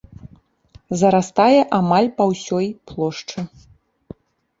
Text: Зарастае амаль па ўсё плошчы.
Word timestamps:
Зарастае 1.01 1.59
амаль 1.79 2.09
па 2.21 2.25
ўсё 2.31 2.61
плошчы. 2.93 3.39